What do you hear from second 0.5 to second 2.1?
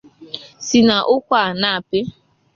sị na ụkwa a na-apị